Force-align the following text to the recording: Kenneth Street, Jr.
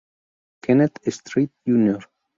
Kenneth 0.63 0.97
Street, 1.13 1.51
Jr. 1.63 2.01